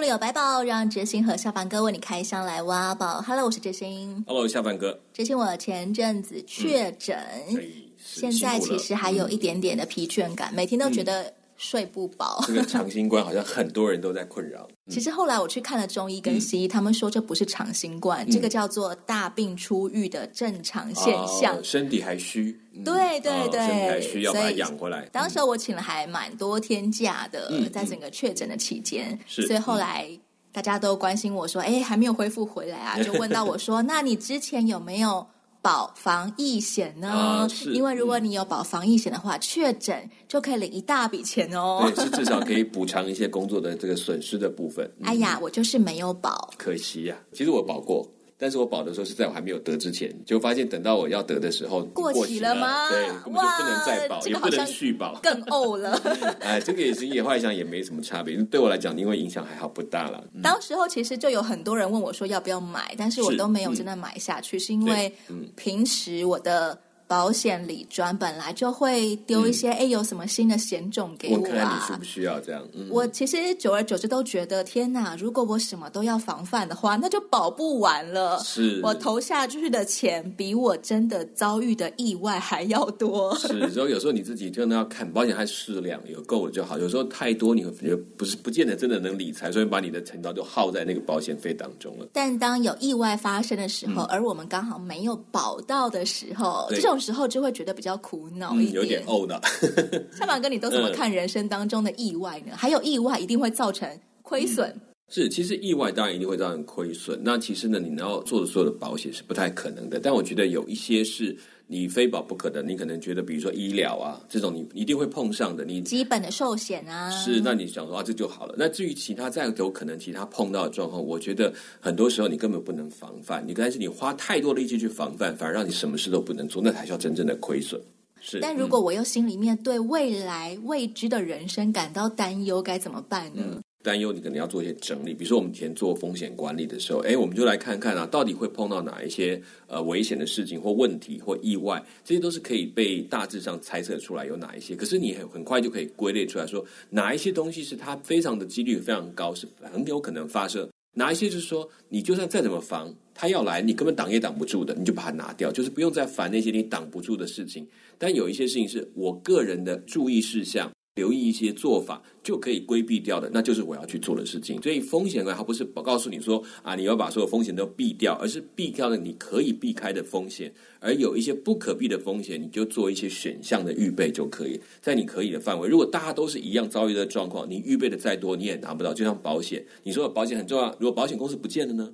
[0.00, 3.20] 百宝书里有白宝，让哲星和下凡哥为你开箱来挖宝。
[3.20, 4.24] Hello，我是哲星。
[4.26, 4.98] Hello，下凡哥。
[5.12, 7.18] 哲星，我前阵子确诊，
[7.48, 7.60] 嗯、
[7.98, 12.42] 现在其实还有一点点的疲倦感，嗯、每天都觉得睡不饱。
[12.48, 14.66] 这个长新冠好像很多人都在困扰。
[14.90, 21.56] 其实后来我去看了中医跟西医，嗯、他们说这不是长新冠，嗯、这个叫做大病初愈的正常现象。
[21.56, 22.58] 哦、身体还虚。
[22.84, 25.08] 对对对，还需要把它养回来。
[25.12, 30.08] 当时我请了还蛮多天假的，嗯、在整个确诊的期间，是所以后来
[30.52, 35.26] 大家都关心我说：“哎，还没有恢复回来啊？” 就问到我说：“那你之前有没有
[35.62, 37.08] 保防疫险呢？
[37.08, 41.90] 啊、因为如果你有保防疫险的话，确诊就可以领一大笔钱哦。
[41.94, 44.84] 对，是至少可以补偿一些工作的这个损失的部分。
[44.98, 47.32] 嗯”哎呀，我就是没有保，可惜呀、啊。
[47.32, 48.06] 其实我保过。
[48.40, 52.88] 但是我保的时候是在我还没有得之前，就发现等到我要得的时候过期了吗？
[52.88, 55.92] 对，根本就不能再保，也不能续保，更呕了。
[56.40, 60.24] 哎，这个也是也后来想也没什么差别，对我来讲，因为影响还好不大了。
[60.42, 65.12] 当时候其实就有很多人问我说要不要买，但是我都没有真的买下去，是，是因为
[65.54, 66.78] 平时我的。
[67.10, 71.40] 保险里专本来就会丢一些，哎、嗯，有什么新的险种给我啊？
[71.40, 72.62] 我看看你需不需要这样？
[72.72, 75.16] 嗯、我其实久而久之都觉得，天哪！
[75.16, 78.38] 如果我什么都要防范的话，那就保不完了。
[78.44, 83.34] 是，我投下去的钱比我真的遭遇的意外还要多。
[83.34, 86.78] 是，所以有时候你自己真的要看保险，还适量，有够了就好。
[86.78, 92.06] 有时候太多，你会觉得不是不见得真的能理财，所以把你的钱都就耗在那个保险费当中了。
[92.12, 99.40] 但当有意外发生的时候，嗯、而我们刚好没有保到的时候，这种时候就会觉得比较苦恼一点，嗯、有点怄恼。
[100.12, 102.52] 夏凡哥，你都怎么看人生当中的意外呢？
[102.52, 103.88] 嗯、还有意外一定会造成
[104.22, 104.68] 亏损？
[104.68, 107.20] 嗯、是，其实意外当然一定会造成亏损。
[107.24, 109.98] 那其实呢，你要做的所有的保险是不太可能的。
[109.98, 111.36] 但我觉得有一些是
[111.70, 112.60] 你非保不可的。
[112.62, 115.64] 你可能觉得，比如说医疗啊这种，你一定会碰上的。
[115.64, 117.40] 你基本的寿险啊，是。
[117.40, 118.54] 那你想说啊，这就好了。
[118.58, 123.44] 那至于其他再有可能其他碰到的状况，我觉得很多时候你根本不能防范。
[123.46, 127.80] 你但是你花太多的力气去防范，反而让你什么事都不能做，那才叫真正的亏损。
[128.20, 133.42] 是，但如果我又心里面对未来未知的人生感到担忧，该怎么办呢？
[133.46, 135.14] 嗯，担忧，你可能要做一些整理。
[135.14, 144.76] 比如说，我们以前做风险管理的时候，哎，我们就来看看啊，到底会碰到哪一些呃危险的事情或问题或意外，这些都是可以被大致上猜测出来有哪一些。
[144.76, 150.68] 可是你很很快就可以归类出来说，哪一些东西是它非常的几率非常高，是很有可能发生。
[150.92, 157.66] 哪一些就是说，你就算再怎么防，它要来，你根本挡也挡不住的，你就把它拿掉，就是不用再烦那些你挡不住的事情。
[157.96, 160.70] 但有一些事情是我个人的注意事项。
[161.00, 164.60] 留意一些做法就可以规避掉的，那就是我要去做的事情。
[164.60, 170.52] 所以风险呢，它不是告诉你说啊，你要把所有风险都避掉，而是避掉了你可以避开的风险。
[170.78, 175.68] 而有一些不可避的风险，你就做一些选项的预备就可以，在你可以的范围。
[175.68, 178.92] 如果大家都是一样遭遇的状况，你预备的再多，你也拿不到。
[178.92, 181.90] 就像保险，你说保险很重要，如果保险公司不见了呢？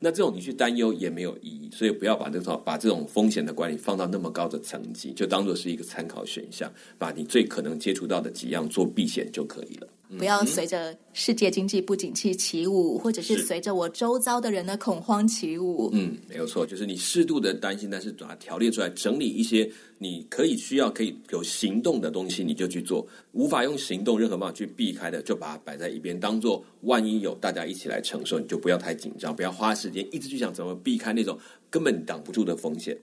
[0.00, 9.88] 那这种你去担忧也没有意义，所以不要把这种把这种风险的管理放到那么高的层级，就当做是一个参考选项，把你最可能接触到的几样做避险就可以了。
[10.16, 15.90] 不要随着世界经济不景气起舞，或者是随着我周遭的人的恐慌起舞。
[15.92, 32.96] 嗯，没有错，就是你适度的担心，但是把它条列出来，整理一些你可以需要可以有行动的东西，你就去做；无法用行动任何办法去避开的，就把它摆在一边，当做万一有大家一起来承受，你就不要太紧张，不要花时间一直去想怎么避开那种根本挡不住的风险。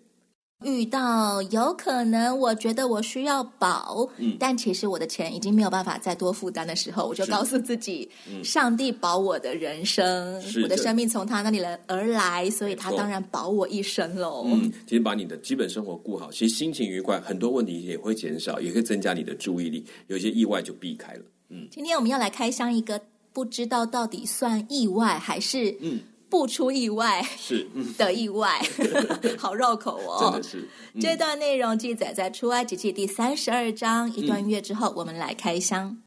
[0.66, 14.44] 遇到有可能，我觉得我需要保，嗯，但其实我的钱已经没有办法再多负担的时候，我就告诉自己，嗯，上帝保我的人生，我的生命从他那里来而来，所以他当然保我一生喽。
[14.48, 21.22] 嗯，其实把你的基本生活顾好，其实心情愉快，很多问题也会减少，也可以增加你的注意力，有些意外就避开了。
[21.50, 23.00] 嗯，今天我们要来开箱一个，
[23.32, 26.00] 不知道到底算意外还是嗯。
[26.38, 27.66] 不出意外是
[27.98, 28.62] 的意外，
[29.40, 30.20] 好绕口哦！
[30.20, 30.68] 真的是。
[30.94, 35.98] 嗯、这段内容记载在出埃及记第三十二章一段月之后，我们来开箱。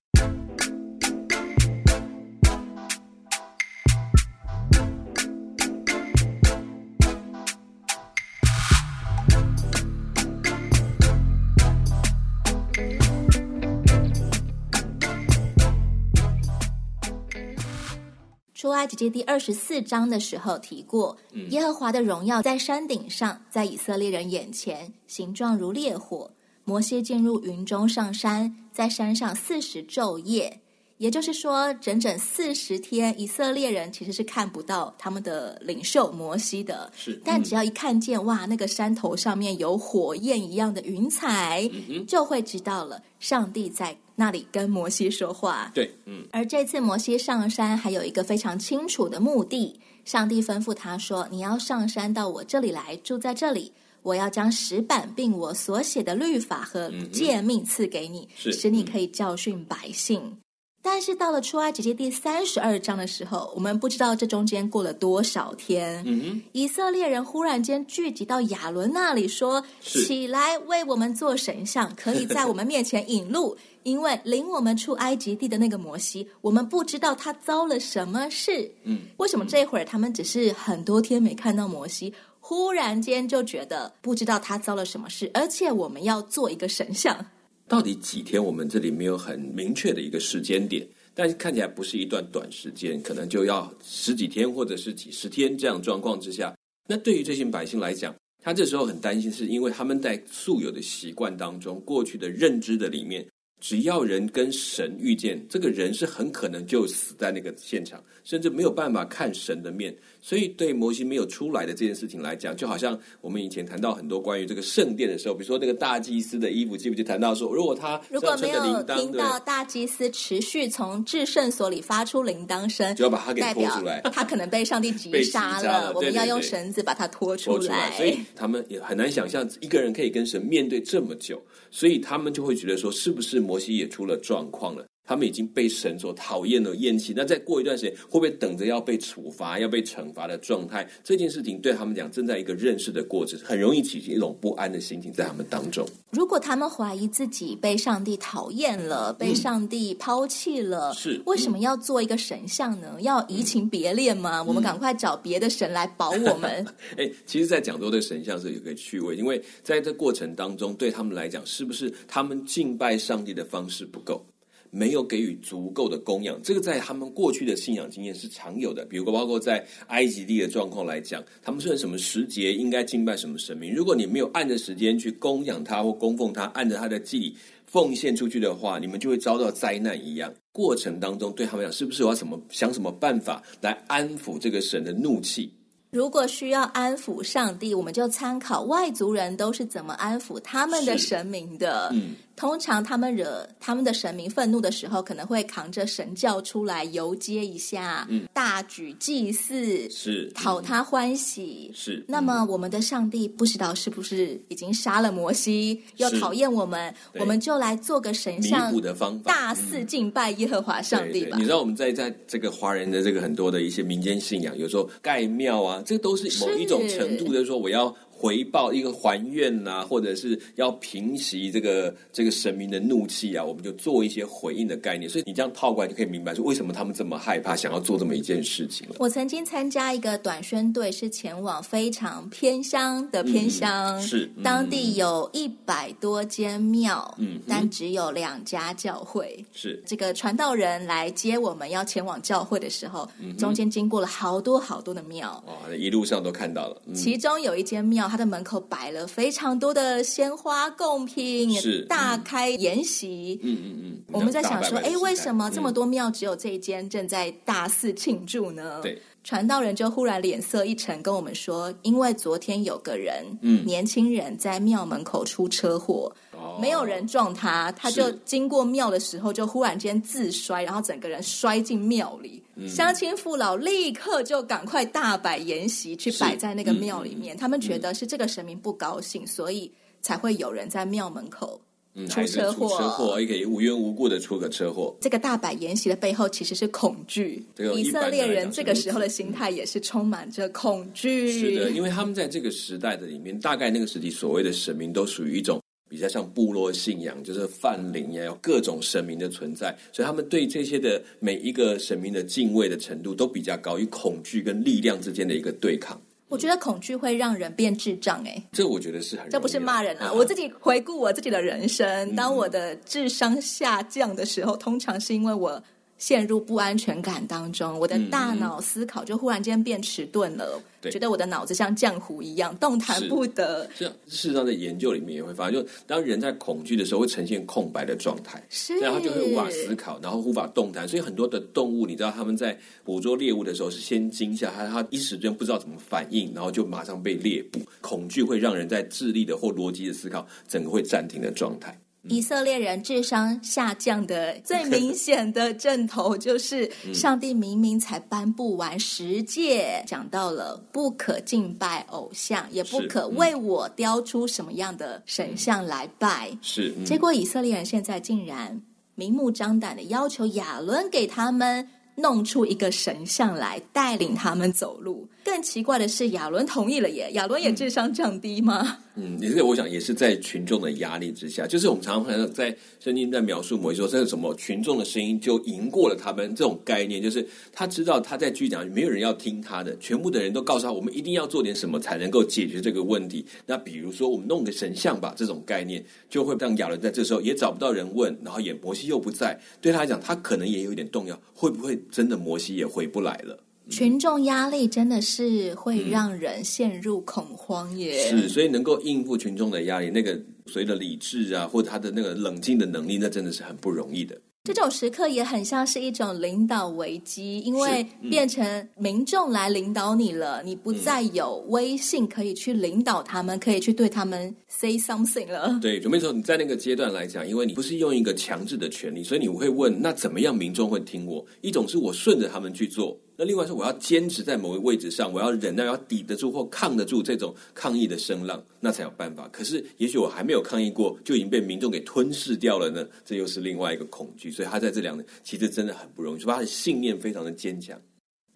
[18.78, 21.16] 埃及记第二十四章的时候提过，
[21.50, 26.30] 耶和华的荣耀在山顶上，在以色列人眼前，形状如烈火。
[26.62, 30.60] 摩西进入云中上山，在山上四十昼夜。
[30.98, 36.92] 也就是说，整整四十天，以色列人其实是看不到他们的领袖摩西的。
[36.96, 45.70] 是，嗯、但只要一看见哇，那个山头上面有火焰一样的云彩，嗯、就会知道了，上帝在那里跟摩西说话。
[45.72, 46.26] 对，嗯。
[46.32, 53.72] 而这次摩西上山还有一个非常清楚的目的，上帝吩咐他说：“你要上山到我这里来，住在这里，
[54.02, 60.38] 我要将石板并我所写的律法和诫命赐给你，是使你可以教训百姓。”
[60.80, 66.02] 但是到了出埃及记第三十二章的时候，我们不知道这中间过了多少天。
[66.06, 73.56] 嗯哼，以色列人忽然间聚集到亚伦那里，说：“起来，为我们做神像，可以在我们面前引路。
[73.84, 78.70] 因为领我们出埃及地的那个摩西，我们不知道他遭了什么事。
[78.84, 87.24] 嗯，为什么这会儿他们只是很多天没看到摩西，忽然间就觉得不知道他遭了什么事，而且我们要做一个神像？”
[87.68, 88.42] 到底几天？
[88.42, 96.56] 我们这里没有很明确的一个时间点，但是看起来不是一段短时间，可能就要十几天或者是几十天这样状况之下。
[96.88, 103.26] 那对于这些百姓来讲，他这时候很担心，是因为他们在素有的习惯当中、过去的认知的里面，
[103.60, 109.94] 只要人跟神遇见，这个人是很可能就死在那个现场，甚至没有办法看神的面。
[110.20, 125.92] 所以，对摩西没有出来的这件事情来讲，就好像我们以前谈到很多关于这个圣殿的时候，比如说那个大祭司的衣服，记不记得谈到说，如果他如果没有听到大祭司持续从至圣所里发出铃铛声，就要把他给拖出来，他可能被上帝击杀了。
[125.94, 127.56] 我们要用绳子把他拖出来。
[127.56, 127.96] 拖出来。
[127.96, 134.86] 所以他们也很难想象一个人可以跟神面对这么久，所以他们就会觉得说，是不是摩西也出了状况了？
[135.08, 140.86] 他们已经被神所讨厌了、厌弃，那再过一段时间，会不会等着要被处罚、要被惩罚的状态？
[141.02, 145.88] 这件事情对他们讲，正在一个认识的过程，很容易起一种不安的心情在他们当中。
[146.10, 152.96] 如果他们怀疑自己被上帝讨厌了、被上帝抛弃了，是、嗯、为什么要做一个神像呢？
[153.00, 154.40] 要移情别恋吗？
[154.40, 156.66] 嗯、我们赶快找别的神来保我们。
[156.98, 164.22] 哎，其实，在讲座对神像是有个趣味，因为在这过程当中，对他们来讲，是不是他们敬拜上帝的方式不够？
[164.70, 168.84] 没有给予足够的供养，这个在他们过去的信仰经验是常有的。
[168.84, 173.74] 比如，包括在埃及地的状况来讲，他们是什么时节应该敬拜什么神明。
[173.74, 177.34] 如果你没有按着时间去供养他或供奉他，按着他的祭
[177.66, 180.32] 奉献出去的话，你们就会遭到灾难一样。
[180.52, 185.52] 过程当中，对他们讲，是不是我要什么想什么办法来安抚这个神的怒气？
[185.90, 191.90] 如果需要安抚上帝，我们就参考外族人都是怎么安抚他们的神明的。
[191.94, 192.14] 嗯。
[192.38, 200.30] 通常他们惹他们的神明愤怒的时候，可能会扛着神教出来游街一下，嗯，大举祭祀，是。
[200.36, 202.04] 讨他欢喜，是。
[202.06, 211.36] 那么我们的上帝不知道是不是已经杀了摩西，又讨厌我们，我们就来做个神像，弥补的方法，大肆敬拜耶和华上帝吧。
[211.36, 217.92] 你知道我们在在这个华人的这个很多的一些民间信仰，有时候盖庙啊，这都是某一种程度的说我要。
[218.18, 225.08] 回报一个还愿呐、啊，或者是要平息这个这个神明的怒气啊，我们就做一些回应的概念。
[225.08, 228.96] 所以你这样套过来就可以明白说，为什么他们这么害怕，想要做这么一件事情了。
[228.98, 239.44] 我曾经参加一个短宣队，是前往非常偏乡的偏乡，嗯、是、嗯、当地有一百多间庙，嗯，但只有两家教会。
[239.52, 246.82] 是这个传道人来接我们要前往教会的时候，嗯、中间经过了好多好多的庙，哇，一路上都看到了。
[246.86, 248.07] 嗯、其中有一间庙。
[248.08, 253.38] 他的门口摆了非常多的鲜花贡品，是大开筵席。
[253.42, 258.80] 嗯嗯嗯，我们在想说，哎，为什么这么多庙只有这一间正在大肆庆祝呢？
[258.82, 266.12] 对，传道人就忽然脸色一沉，跟我们说，因为昨天有个人，嗯，年轻人在庙门口出车祸。
[266.60, 272.40] 没有人撞他，他就经过庙的时候，就忽然间自摔，然后整个人摔进庙里。
[272.58, 277.36] 嗯、乡亲父老立刻就赶快大摆筵席去摆在那个庙里面。
[277.36, 281.60] 嗯、他们觉得是这个神明不高兴，嗯、所以才会有人在庙门口
[282.08, 282.68] 出车祸。
[282.68, 284.96] 出车祸也可以无缘无故的出个车祸。
[285.00, 287.44] 这个大摆筵席的背后其实是恐惧。
[287.74, 291.32] 以色列人这个时候的心态也是充满着恐惧。
[291.32, 295.60] 是的，因为他们在这个时代的里面，大概那个时期所谓的神明都属于一种。
[295.88, 306.00] 比较像部落信仰，就是泛灵也有各种神明的存在，所以他们对这些的每一个神明的敬畏的程度都比较高与恐惧跟力量之间的一个对抗。
[306.28, 310.12] 我觉得恐惧会让人变智障，欸，哎，这我觉得是很，这不是骂人啊！
[310.12, 315.62] 我自己回顾我自己的人生，当我的智商下降的时候，通常是因为我
[315.98, 323.68] 陷入不安全感当中，我的大脑思考就忽然间变迟钝了，对，觉得我的脑子像浆糊一样动弹不得。
[323.76, 330.86] 是，事实上在研究里面也会发现，就当人在恐惧的时候会呈现空白的状态，是，然后就会无法思考，然后无法动弹。
[330.86, 337.60] 所以很多的动物，你知道他们在捕捉猎物的时候是先惊吓，他他一时间不知道怎么反应，然后就马上被猎捕。
[337.80, 341.76] 恐惧会让人在智力的或逻辑的思考整个会暂停的状态。
[342.08, 356.36] 以色列人智商下降的最 明显的症头，就是上帝明明才颁布完十诫，讲到了不可敬拜偶像，也不可为我雕出什么样的神像来拜。
[356.42, 358.60] 是，嗯、结果以色列人现在竟然
[358.94, 361.68] 明目张胆的要求亚伦给他们。
[362.00, 365.08] 弄出一个神像来带领他们走路。
[365.28, 367.10] 更奇怪的是，亚伦同意了耶。
[367.12, 368.78] 亚伦也智商降低吗？
[368.94, 371.46] 嗯，也是，我想也是在群众的压力之下。
[371.46, 377.02] 就是我们常常在圣经在描述某一说，这是什么群众的声音就赢过了他们这种概念。
[377.02, 383.24] 就是他知道他在继续讲，没有人要听他的，全部的人都告诉他，我们一定要做点什么才能够解决这个问题。
[383.44, 391.78] 那比如说，我们弄个神像吧，这种概念就会让亚伦在这时候也找不到人问，然后也摩西又不在，对他来讲，他可能也有一点动摇，会不会？
[391.90, 397.98] 真的摩西也回不来了，群众压力真的是会让人陷入恐慌耶。
[398.08, 404.18] 是，所以能够应付群众的压力，那个随着理智啊，或者他的那个冷静的能力，那真的是很不容易的。
[404.44, 415.58] 这种时刻也很像是一种领导危机，因为变成民众来领导你了，你不再有威信可以去领导他们，可以去对他们 say something 了。
[415.60, 421.22] 对，准备说你在那个阶段来讲，因为你不是用一个强制的权利，所以你会问：那怎么样民众会听我？
[421.42, 422.98] 一种是我顺着他们去做。
[423.20, 429.28] 那另外是我要坚持在某个位置上，我要忍耐，要抵得住或抗得住这种抗议的声浪，那才有办法。
[429.32, 432.86] 可是也许我还没有抗议过，就已经被民众给吞噬掉了呢？
[433.04, 434.30] 这又是另外一个恐惧。
[434.30, 437.76] 所以他在这两年其实真的很不容易，说他的信念非常的坚强。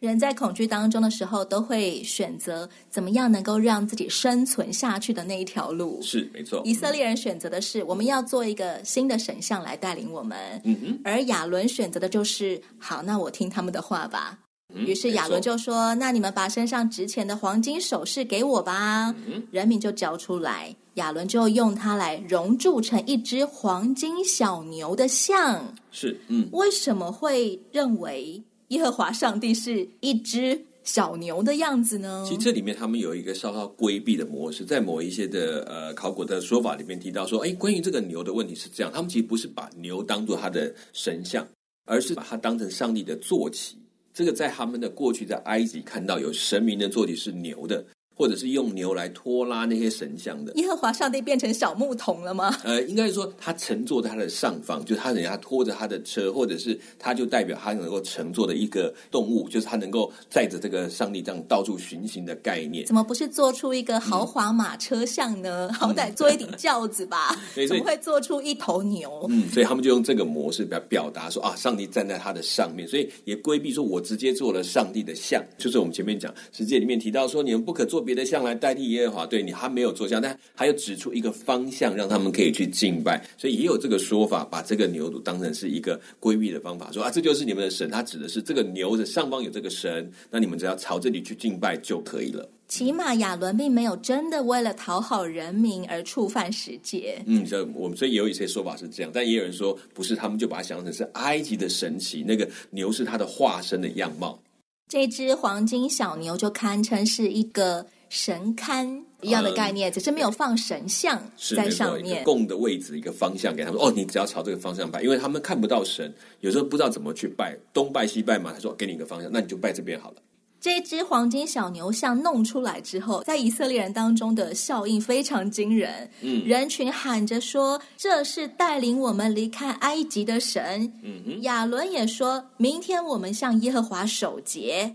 [0.00, 6.00] 人在恐惧当中的时候，都会选择怎么样能够让自己生存下去的那一条路。
[6.02, 6.60] 是没错。
[6.64, 10.60] 以色列人选择的是我们要做一个新的神像来带领我们。
[10.64, 11.00] 嗯哼。
[11.04, 14.40] 而亚伦选择的就是好，那我听他们的话吧。
[14.74, 19.14] 于是亚伦就说：“那你们把身上值钱的黄金首饰给我吧。”
[19.50, 25.74] 人民就交出来，亚伦就用它来熔铸成一只黄金小牛的像。
[25.90, 32.24] 是，嗯，为什么会认为耶和华上帝是一只小牛的样子呢？
[32.26, 41.46] 其实这里面他们有一个稍稍规避的模式，在某一些的呃考古的说法里面提到说：“哎，关于这个牛的问题是这样，他们其实不是把牛当做他的神像，
[41.84, 43.76] 而是把它当成上帝的坐骑。”
[44.14, 47.84] 这个在他们的过去，在埃及看到有神明的坐骑是牛的。
[48.14, 52.54] 或者是用牛来拖拉那些神像的，耶和华上帝变成小牧童了吗？
[52.62, 62.84] 呃，应该是说他乘坐在他的上方，就是他等下拖着他的车，或者是他就代表他能够乘坐的一个动物，就是他能够载着这个上帝这样到处巡行的概念。
[62.84, 65.68] 怎么不是做出一个豪华马车像呢？
[65.70, 67.34] 嗯、好歹做一顶轿子吧？
[67.66, 69.26] 怎么会做出一头牛？
[69.30, 78.01] 嗯，所以他们就用这个模式表表达说啊，上帝站在他的上面，所以也规避说我直接做了上帝的像，就是我们前面讲十诫里面提到说你们不可做。
[78.02, 92.48] 别的像来代替耶和华，对你还没有做像，但还有指出一个方向，让他们可以去敬拜，所以也有这个说法，把这个牛犊当成是一个规避的方法，说啊，这就是你们的神，他指的是这个牛的上方有这个神，那你们只要朝这里去敬拜就可以了。
[92.68, 97.22] 起码亚伦并没有真的为了讨好人民而触犯十诫。
[97.26, 104.40] 嗯，所以我们所以也有一些说法是这样，但也有人说不是，他们就把它想成是埃及的神奇，那个牛是它的化身的样貌。
[104.88, 111.22] 这只黄金小牛就堪称是一个神龛一样的概念，嗯，只是没有放神像
[111.56, 113.80] 在上面，供的位置一个方向给他们。
[113.80, 118.52] 哦，你只要朝这个方向拜，因为他们看不到神，有时候不知道怎么去拜，东拜西拜嘛。
[118.52, 120.16] 他说给你一个方向，那你就拜这边好了。
[120.62, 126.08] 这只黄金小牛像弄出来之后，在以色列人当中的效应非常惊人。
[126.20, 134.94] 嗯，人群喊着说：“这是带领我们离开埃及的神。”嗯哼，亚伦也说：“明天我们向耶和华守节。”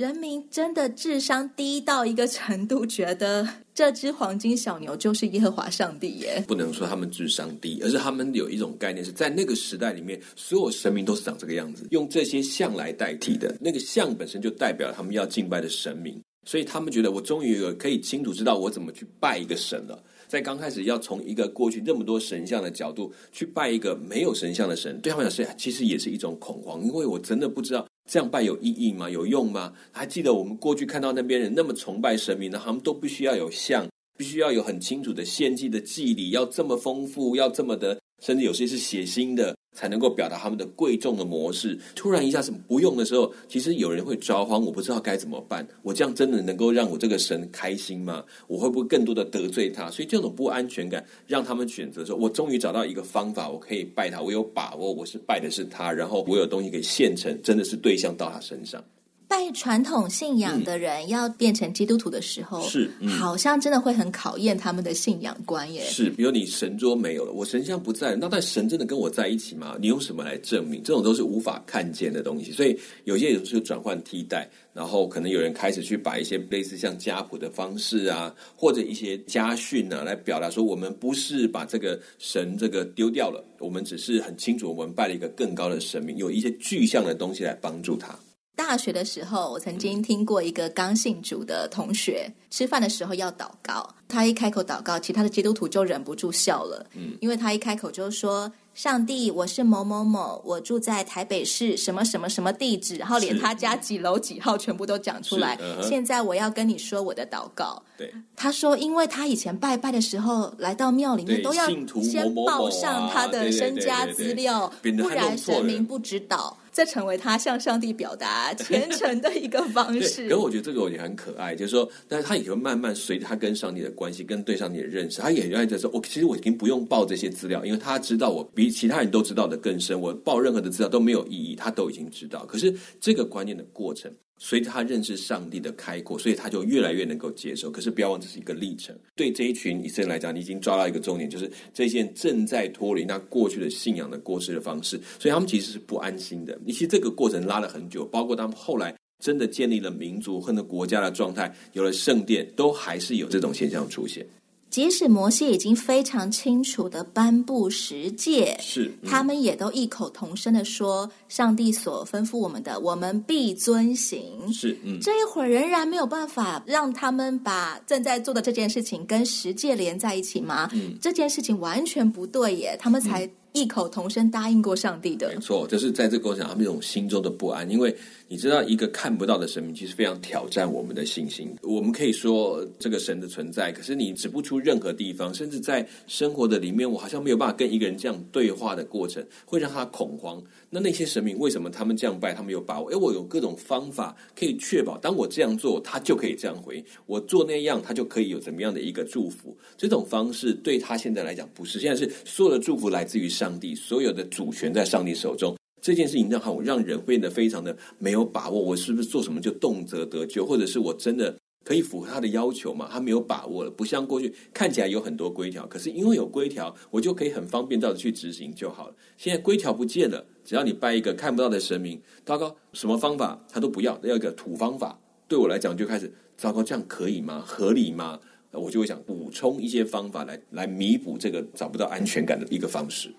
[0.00, 6.42] 人民真的智商低到一个程度，觉得这只黄金小牛就是耶和华上帝耶。
[6.48, 13.54] 不能说他们智商低，而是他们有一种概念，是在那个时代里面，所有神明都是长这个样子，用这些像来代替的。
[13.60, 20.02] 那个像本身就代表他们要敬拜的神明，所以他们觉得我终于有可以清楚知道我怎么去拜一个神了。
[20.26, 27.86] 在刚开始要从一个过去那么多神像的角度去拜一个没有神像的神，对他们来说其实也是一种恐慌，因为我真的不知道。
[28.10, 29.08] 这样拜有意义吗？
[29.08, 29.72] 有用吗？
[29.92, 32.60] 还记得我们过去看到那边人那么崇拜神明呢？
[32.60, 33.88] 他们都必须要有像，
[34.18, 39.56] 必须要有很清楚的献祭的祭礼，要这么丰富，要这么的甚至有些是血腥的。
[39.72, 41.78] 才能够表达他们的贵重的模式。
[41.94, 45.66] 突然一下子不用的时候，其实有人会抓慌，我不知道该怎么办。
[45.82, 48.24] 我这样真的能够让我这个神开心吗？
[48.48, 49.88] 我会不会更多的得罪他？
[49.88, 58.84] 所以这种不安全感让他们选择说：我终于找到一个方法，我可以拜他，我有把握，我是拜的是他，然后我有东西可以献成，真的是对象到他身上。
[59.30, 65.84] 拜传统信仰的人要变成基督徒的时候，是、嗯、好像真的会很考验他们的信仰观耶。
[65.84, 69.76] 是，比如你神桌没有了，我神像不在，那但神真的跟我在一起吗？
[69.80, 70.82] 你用什么来证明？
[70.82, 72.50] 这种都是无法看见的东西。
[72.50, 88.18] 所以有些人就转换替代，然后可能有人开始去把一些类似像家谱的方式啊，或者一些家训啊，来表达说我们不是把这个神这个丢掉了，我们只是很清楚我们拜了一个更高的神明，有一些具象的东西来帮助他。
[88.60, 98.52] 大学的时候，我曾经听过一个刚信主的同学吃饭的时候要祷告，他一开口祷告，其他的基督徒就忍不住笑了，嗯，因为他一开口就说。
[98.72, 105.56] 上帝，我是某某某，我住在台北市什么什么什么地址，然后连他家几楼几号全部都讲出来。
[105.56, 105.82] Uh.
[105.82, 107.82] 现在我要跟你说我的祷告。
[107.98, 111.66] 对，他说，因为他以前拜拜的时候，来到庙里面都要
[112.00, 116.56] 先报上他的身家资料，对对对对对，不然神明不知道。
[116.72, 120.28] 这成为他向上帝表达虔诚的一个方式。
[120.28, 132.44] 可是我觉得这个也很可爱，就是说，但是他也会慢慢随着他跟上帝的关系，跟对上帝的认识，他也爱在说，我其实我已经不用报这些资料，因为他知道我比其他人都知道的更深，我报任何的资料都没有意义，他都已经知道。
[132.46, 134.12] 可是这个观念的过程。
[134.42, 137.70] 随着他认识上帝的开阔，所以他就越来越能够接受。
[137.70, 138.96] 可是不要忘，这是一个历程。
[139.14, 146.58] 对这一群以色列来讲，你已经抓到一个重点，就是这件正在脱离那过去的信仰的过失的方式，所以他们其实是不安心的。
[146.66, 154.26] 其实这个过程拉了很久，包括他们后来真的建立了民族和那国家的状态，有了圣殿，都还是有这种现象出现。
[154.70, 170.70] 即使摩西已经非常清楚的颁布十诫，是、嗯、他们也都异口同声的说：“上帝所吩咐我们的，我们必遵行。”是，嗯，这一会儿仍然没有办法让他们把正在做的这件事情跟十诫连在一起吗？
[170.72, 175.28] 嗯，这件事情完全不对耶，他们才异口同声答应过上帝的。
[175.34, 177.94] 没错，就是在这个过程，他们这种心中的不安，因为。
[178.32, 181.52] 你知道，一个看不到的神明其实非常挑战我们的信心。
[181.64, 190.40] 我们可以说这个神的存在，可是你指不出任何地方，甚至在生活的里面，我好像没有办法跟一个人这样对话的过程，会让他恐慌。
[190.72, 192.32] 那那些神明为什么他们这样拜？
[192.32, 192.88] 他们有把握？
[192.90, 199.56] 诶，我有各种方法可以确保，当我这样做，他就可以这样回；我做那样，他就可以有怎么样的一个祝福。
[199.76, 205.56] 这种方式对他现在来讲不是，现在是所有的祝福来自于上帝，所有的主权在上帝手中。
[205.82, 212.88] 这件事情让好让人变得非常的没有把握，我是不是做什么就动辄得咎，或者是我真的可以符合他的要求吗？
[212.90, 218.94] 他没有把握了，不像过去看起来有很多规条，可是因为有规条，我就可以很方便到的去执行就好了。
[219.16, 224.98] 现在规条不见了，只要你拜一个看不到的神明，糟糕，什么方法他都不要，要一个土方法。
[225.28, 227.42] 对我来讲就开始糟糕，这样可以吗？
[227.46, 228.18] 合理吗？
[228.52, 233.14] 我就会想补充一些方法来来弥补这个找不到安全感的一个方式。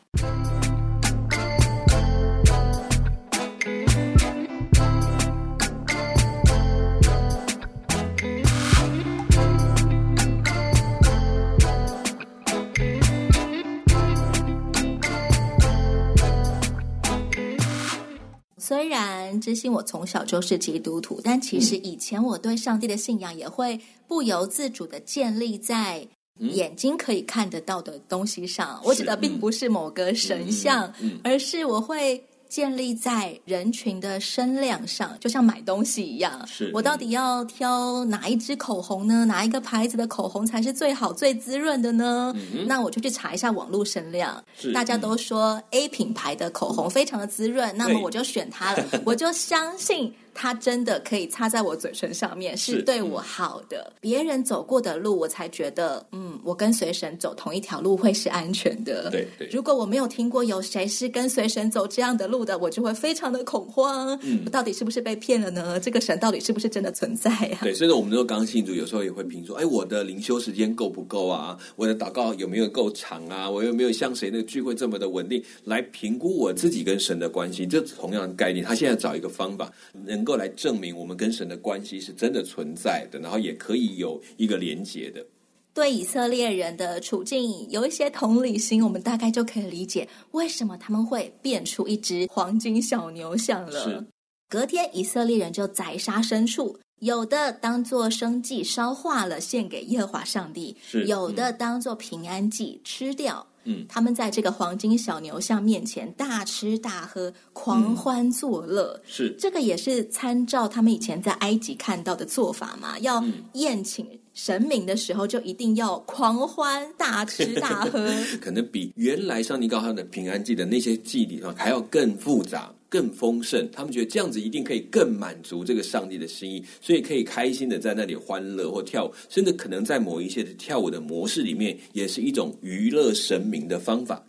[18.72, 26.08] 虽然知心我从小就是基督徒，但其实以前我对上帝的信仰也会不由自主的建立在
[26.40, 28.82] 眼睛可以看得到的东西上。
[28.86, 30.90] 我指的并不是某个神像，
[31.22, 32.24] 而是我会。
[32.52, 36.46] 建立在人群的声量上，就像买东西一样。
[36.46, 39.24] 是，我到底要挑哪一支口红呢？
[39.24, 42.36] 哪一个牌子的口红才是最好、最滋润的呢？
[42.36, 44.44] 嗯、那我就去查一下网络声量。
[44.74, 48.86] 大家都说 A 品牌的口红非常的滋润，那么我就选它了。
[49.06, 50.14] 我就相信。
[50.34, 53.91] 它真的可以擦在我嘴唇上面，是对我好的。
[54.00, 59.10] 别人走过的路，我才觉得，嗯，我跟随神走同一条路会是安全的。
[59.10, 59.48] 对对。
[59.52, 64.17] 如果我没有听过有谁是跟随神走这样的路的，我就会非常的恐慌。
[64.24, 65.80] 嗯，到底是不是被骗了呢？
[65.80, 67.60] 这个神到底是不是真的存在呀？
[67.62, 71.58] 对，所以说我们说刚信主，有时候也会评说，哎，我的灵修时间够不够啊？
[71.76, 73.50] 我的祷告有没有够长啊？
[73.50, 75.44] 我有没有像谁的聚会这么的稳定？
[75.65, 78.65] 来评估我自己跟神的关系，这同样的概念。
[78.65, 79.72] 他现在找一个方法
[80.06, 85.26] 能够来证明我们跟神的关系是真的存在的，然后也可以有一个连结的。
[85.74, 93.84] 对以色列人的处境有一些同理心，我们大概就可以理解为什么他们会变出一只黄金小牛像了。
[93.84, 94.06] 是。
[94.50, 103.48] 隔天以色列人就宰杀牲畜，有的当做生祭烧化了献给耶和华上帝，是；有的当做平安祭吃掉。
[103.63, 109.00] 嗯，他们在这个黄金小牛像面前大吃大喝，狂欢作乐。
[109.04, 112.97] 嗯、是这个也是参照他们以前在埃及看到的做法嘛？
[113.00, 122.74] 要宴请神明的时候，就一定要狂欢大吃大喝， 可能比原来上帝告诉他的平安祭的那些祭礼啊还要更复杂。
[122.91, 134.21] 更丰盛，他们觉得这样子一定可以更满足这个上帝的心意，所以可以开心的在那里欢乐或跳舞，甚至可能在某一些的跳舞的模式里面，也是一种娱乐神明的方法。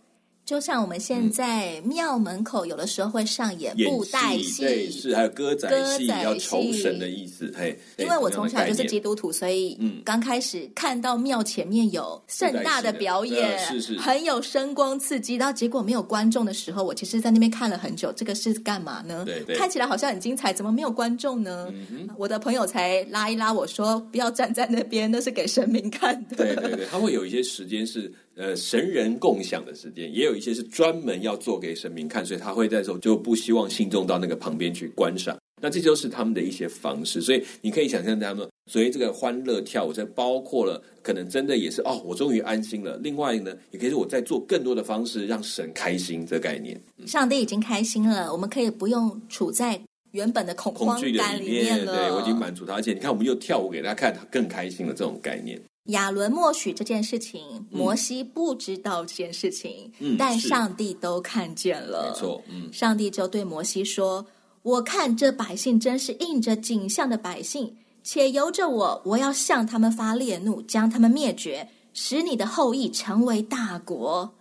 [0.45, 7.49] 就像我们现在庙门口有的时候会上演布袋戏，对，是还有歌仔戏，要酬神的意思。
[7.55, 15.35] 嘿，因为我从小就是基督徒，所以嗯，刚开始看到庙前面有盛大的表演，是是，很有声光刺激。
[15.35, 18.11] 然后结果没有观众的时候，我其实在那边看了很久。
[18.11, 19.23] 这个是干嘛呢？
[19.25, 21.73] 对对，看起来好像很精彩，怎么没有观众呢？
[22.17, 26.35] 我的朋友才拉一拉我说，不要站在那边，那是给神明看的。
[26.35, 28.13] 对对对，他会有一些时间是。
[28.35, 35.37] 呃，神人共享的时间，也有一些是专门要做给神明看，所以他会在时候就不希望信众到那个旁边去观赏。
[35.61, 42.97] 那这就是他们的一些方式，所以你可以想象他们，所以这个欢乐跳舞，这包括了可能真的也是哦，我终于安心了。
[42.97, 46.77] 另外呢，也可以是我在做更多的方式让神开心这概念。
[47.05, 49.79] 上帝已经开心了，我们可以不用处在
[50.11, 51.95] 原本的恐慌感里面了。
[51.95, 54.93] 对，我已经满足他，而且你看，我们又跳舞给他看，他更开心了。
[54.93, 55.61] 这种概念。
[55.87, 62.13] 亚伦默许这件事情，摩西不知道这件事情，嗯、但上帝都看见了。
[62.13, 64.25] 没错，嗯，上帝就对摩西说
[64.63, 74.33] ：“我看这百姓真是应着景象的百姓，且由着我，我要向他们发烈怒，将他们灭绝，使你的后裔成为大国。”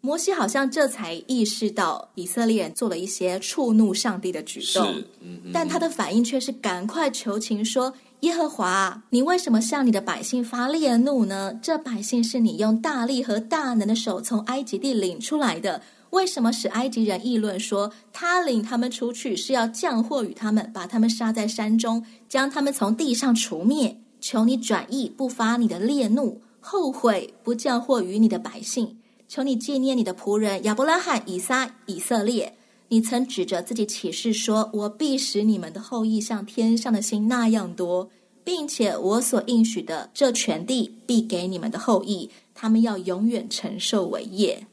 [0.00, 7.92] 摩西好像这才意识到以色列人做了一些触怒上帝的举动，嗯、但他的反应却是赶快求情说。
[8.20, 11.54] 耶和华，你为什么向你的百姓发烈怒呢？
[11.62, 15.80] 这百姓是你用大力和大能的手从埃及地领出来的，
[16.10, 23.98] 为什么使埃及人议论说他领他们出去是要降祸与他们，把他们杀在山中，将他们从地上除灭？
[24.20, 28.98] 求你转意，不发你的烈怒，后悔不降祸于你的百姓。
[29.28, 32.54] 求你纪念你的仆人亚伯拉罕、以撒、以色列。
[32.92, 38.10] 你曾指着自己起誓说：“我必使你们的后裔像天上的星那样多，
[38.42, 44.66] 并且我所应许的这全地必给你们的后裔，他们要永远承受为业。”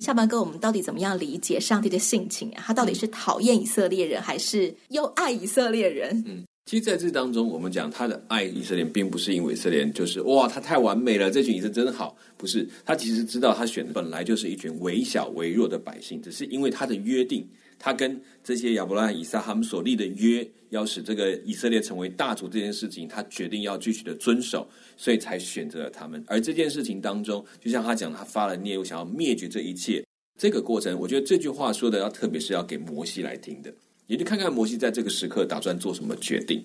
[0.00, 2.64] 下半哥，我们到底怎么样理解上帝的性情啊？
[2.66, 6.24] 他到底是讨厌以色列人，还是又爱以色列人？
[6.26, 6.44] 嗯。
[6.64, 12.16] 其实，在这当中，我们讲他的爱以色列，并不是因为以色列就是哇，他太完美了，这群以色列真好。
[12.36, 17.46] 不是，他其实知道他选的本来就是一群微小微弱的百姓，只是因为他的约定，
[17.78, 26.22] 他跟这些亚伯拉罕、以撒他们所立的约，要使这个以色列成为大族这件事情，他决定要继续的遵守，所以才选择了他们。
[26.28, 30.02] 而这件事情当中，就像他讲，他发了孽，又想要灭绝这一切。
[30.38, 33.74] 这个过程，我觉得这句话说的要特别是要给摩西来听的。
[34.12, 36.62] 也就看看摩西在这个时刻打算做什么决定。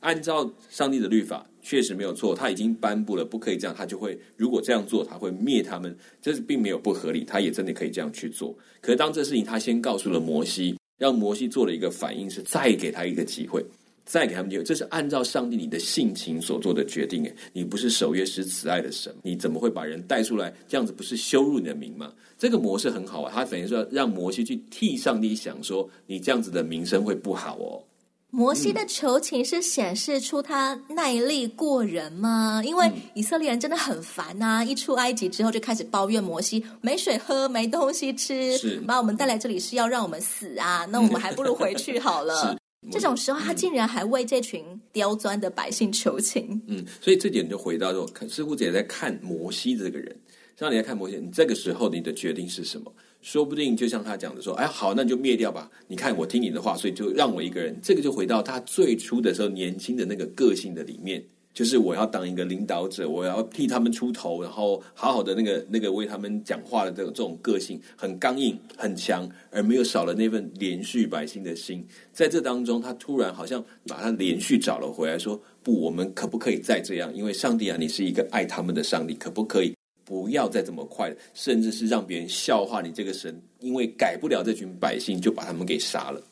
[0.00, 8.56] 按照上帝的律法，确实没有错，他已经颁布了不可以这样，他就会如果这样做，他会灭他们，这是并没有不合理，他也真的可以这样去做。
[8.80, 13.62] 可是当这事情他先告诉了摩西，让摩西做了一个反应，是再给他一个机会。
[14.08, 17.26] 再给他们机会，这是按照上帝你的性情所做的决定。
[17.26, 20.50] 哎，你不是守约施慈爱的神，你怎么会把人带出来？
[20.66, 22.10] 这样子不是羞辱你的名吗？
[22.38, 27.84] 这个模式很好啊，他等于说让摩西去替上帝想，说你这样子的名声会不好哦。
[28.30, 32.62] 摩西的求情是显示出他耐力过人吗？
[32.64, 34.62] 因为以色列人真的很烦啊！
[34.62, 40.86] 一出埃及之后就开始抱怨摩西没水喝、没东西吃，是把我们带来这里是要让我们死啊！
[40.90, 42.54] 那我们还不如回去好了。
[42.90, 46.62] 这种时候，他竟然还为这群刁钻的百姓求情。
[46.68, 50.16] 嗯，所以这点就回到说，似乎也在看摩西这个人。
[50.56, 52.92] 让你来看摩西，你这个时候你的决定是什么？
[53.22, 55.70] 说不定就像他讲的说：“哎，好，那你就灭掉吧。
[55.86, 61.24] 你看我听你的话，所以就让我一个人。”这个就回到他最初的时候年轻的那个个性的里面。
[61.58, 71.84] 就是我要当一个领导者，我要替他们出头，然后好好的那个那个为他们讲话的这种这种个性很刚硬很强，而没有少了那份怜恤百姓的心。
[72.12, 77.12] 在这当中，他突然好像把他连续找了回来，说：“不，我们可不可以再这样？
[77.12, 83.36] 因为上帝啊，你是一个爱他们的上帝，可不可以不要再这么快，甚至是让别人笑话你这个神？
[83.58, 86.22] 因为改不了这群百姓，就把他们给杀了。”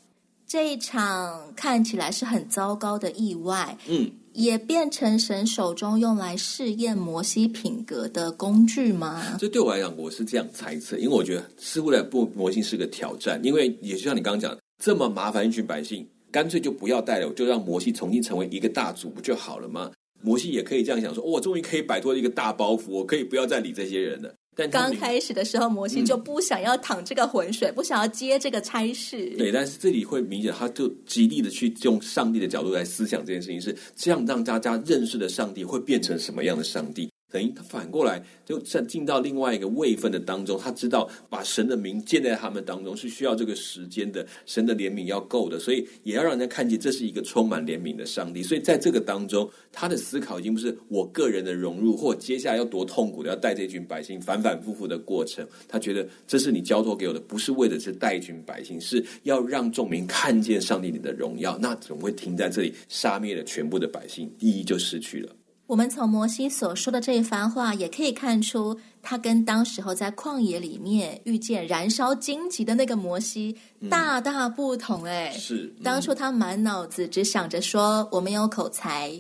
[0.47, 4.09] 这一场看起来是很糟糕的意外，嗯。
[4.37, 9.35] 也变成神手中用来试验摩西品格的工具吗？
[9.39, 19.91] 这对我来讲，我是这样猜测，因为我觉得似乎来不摩西是个挑战，因为也就像你刚刚讲，这么麻烦一群百姓，干脆就不要带了，就让摩西重新成为一个大族不就好了吗？
[20.21, 24.35] 摩西也可以这样想说，我终于可以摆脱一个大包袱，我可以不要再理这些人了。
[24.57, 29.27] 但刚开始的时候，摩西就不想要淌这个浑水，嗯、不想要接这个差事。
[29.37, 37.11] 对，但是这里会明显，他就极力的去用上帝的角度来思想这件事情，是这样让大家认识的上帝会变成什么样的上帝。
[37.31, 48.43] 等于他反过来就进到另外一个位分的当中，他知道把神的名建在他们当中是需要这个时间的，神的怜悯要够的，所以也要让人家看见这是一个充满怜悯的上帝。
[48.43, 55.47] 所以在这个当中，他的思考已经不是我个人的融入，或接下来要多痛苦的要带这群百姓反反复复的过程。
[55.69, 61.59] 他觉得这是你交托给我的，不是为的是带一群百姓，是要让众民看见上帝你的荣耀。
[61.59, 65.35] 那怎么会停在这里，杀灭了全部的百姓，意义就失去了。
[65.67, 73.57] 我们从摩西所说的这一番话，也可以看出他跟当时候在旷野里面遇见燃烧荆棘的那个摩西
[73.91, 75.03] 大大不同。
[75.05, 79.11] 哎，是、嗯、当初他满脑子只想着说我没有口才，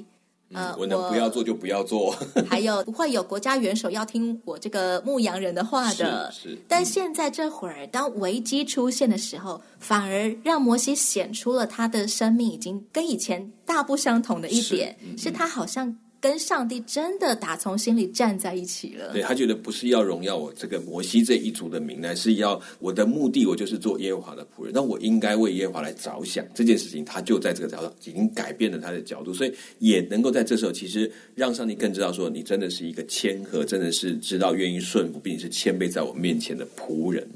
[0.50, 2.14] 嗯、呃，我能不要做就不要做，
[2.48, 6.30] 还有不会有国家元首要听我这个牧羊人的话的。
[6.30, 15.98] 是，但现在这会儿，当危机出现的时候，反而让摩西显出了他的生命已经跟以前大不相同的一点，是，嗯、是他好像。
[16.20, 19.12] 跟上帝真的打从心里站在一起了。
[19.12, 24.72] 对，他觉得不是要荣耀我这个摩西这一族的名，乃是要我的目的，我就是做耶和华的仆人。
[24.74, 37.29] 那我应该为耶和华来着想这件事情，他就在这个角度已经改变了他的角度，所以也能够在这时候，其实让上帝更知道说，你真的是一个谦和，真的是知道愿意顺服，并且是谦卑在我面前的仆人。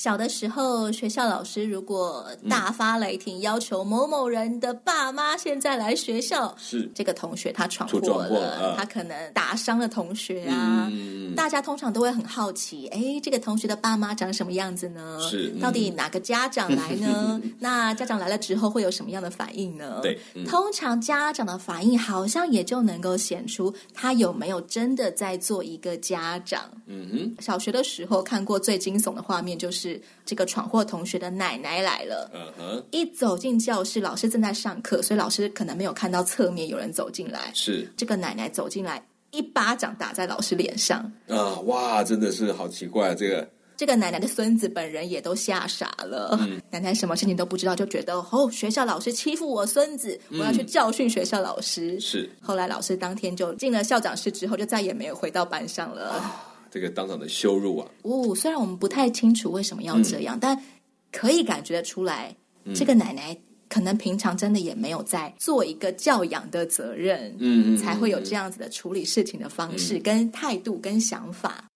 [0.00, 10.88] 小的时候，学校老师如果大发雷霆，嗯、要求某某人的爸妈现在来学校，是这个同学他闯祸了，他可能打伤了同学啊。
[10.90, 15.18] 嗯、大家通常都会很好奇，哎，这个同学的爸妈长什么样子呢？
[15.20, 17.38] 是，到底哪个家长来呢？
[17.60, 20.00] 那家长来了之后会有什么样的反应呢？
[20.00, 26.62] 对，嗯、通常家长的反应好像也就能够显出他有没有真的在做一个家长。
[26.86, 29.89] 嗯哼，小学的时候看过最惊悚的画面就是。
[30.26, 37.50] 这个闯祸同学的奶奶来了嗯哼一走进教室，老师正在上课，所以老师可能没有看到侧面有人走进来。
[37.54, 41.00] 是这个奶奶走进来，一巴掌打在老师脸上。
[41.28, 46.36] 啊，哇，真的是好奇怪，这个这个奶奶的孙子本人也都吓傻了。
[46.42, 51.92] 嗯、奶奶什么事情都不知道，就觉得哦，学校老师欺负我孙子，我要去教训学校老师。
[51.92, 56.10] 嗯、是后来老师当天就进了校长室之后，就再也没有回到班上了。
[56.10, 57.90] 啊这个当场的羞辱啊！
[58.02, 60.62] 哦，虽然我们不太清楚为什么要这样，嗯、但
[61.10, 63.36] 可以感觉得出来，嗯、这个奶奶
[63.68, 71.56] 可能平常真的也没有在做一个教养的责任，嗯，才会有这样子的处理事情的方式、跟态度、跟想法。
[71.58, 71.66] 嗯、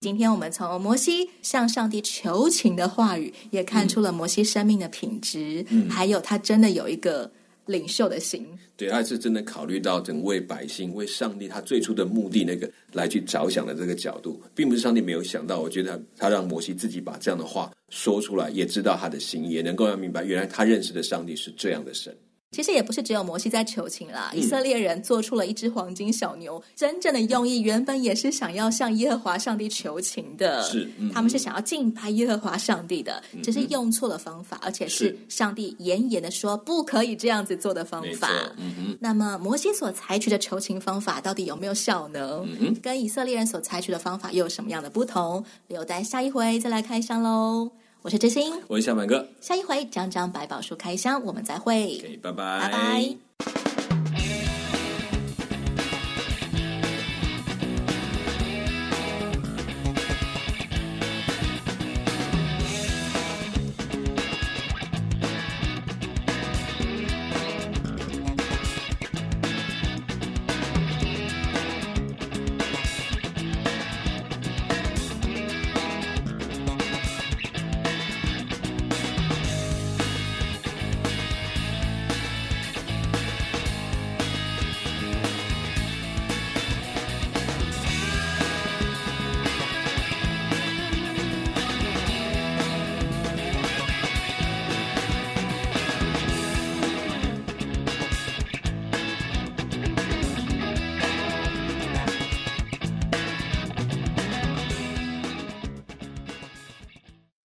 [0.00, 7.30] 今天我们从摩西向上帝求情的话语，也看出了摩西生命的品质，嗯、还有他真的有一个
[7.68, 8.44] 领袖的心。
[8.76, 15.60] 对，他是真的考虑到整位百姓为上帝他最初的目的那个来去着想的这个角度，并不是上帝没有想到。
[15.60, 22.16] 我觉得他让摩西自己把这样的话说出来，也知道他的心，也能够让明白，原来他认识的上帝是这样的神。
[22.50, 38.30] 其实也不是只有摩西在求情啦，以色列人做出了一只黄金小牛，嗯、真正的用意原本也是想要向耶和华上帝求情的，是，嗯、他们是想要敬拜耶和华上帝的，只是用错了方法，而且是上帝严严的说不可以这样子做的方法。
[38.56, 42.42] 嗯、那么摩西所采取的求情方法到底有没有效呢？
[42.46, 45.44] 嗯、跟以色列人所采取的方法又有什么样的不同？
[45.66, 47.70] 留待下一回再来开箱喽。
[48.02, 49.26] 我是知心，我是小满哥。
[49.40, 51.98] 下一回张张百宝书开箱，我们再会。
[51.98, 53.27] Okay, 拜拜，拜拜。